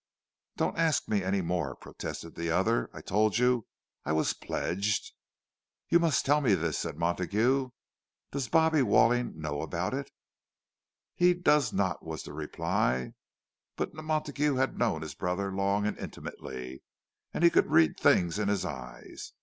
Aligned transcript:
"Don't 0.57 0.79
ask 0.79 1.07
me 1.07 1.21
any 1.21 1.41
more," 1.41 1.75
protested 1.75 2.33
the 2.33 2.49
other. 2.49 2.89
"I 2.91 3.01
told 3.01 3.37
you 3.37 3.67
I 4.03 4.13
was 4.13 4.33
pledged—" 4.33 5.13
"You 5.89 5.99
must 5.99 6.25
tell 6.25 6.41
me 6.41 6.55
this," 6.55 6.79
said 6.79 6.97
Montague. 6.97 7.69
"Does 8.31 8.49
Bobbie 8.49 8.81
Walling 8.81 9.39
know 9.39 9.61
about 9.61 9.93
it?" 9.93 10.09
"He 11.13 11.35
does 11.35 11.71
not," 11.71 12.03
was 12.03 12.23
the 12.23 12.33
reply. 12.33 13.13
But 13.75 13.93
Montague 13.93 14.55
had 14.55 14.75
known 14.79 15.03
his 15.03 15.13
brother 15.13 15.53
long 15.53 15.85
and 15.85 15.99
intimately, 15.99 16.81
and 17.31 17.43
he 17.43 17.51
could 17.51 17.69
read 17.69 17.95
things 17.99 18.39
in 18.39 18.47
his 18.47 18.65
eyes. 18.65 19.33